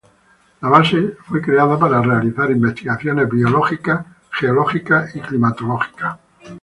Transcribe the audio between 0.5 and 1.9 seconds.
La base fue creada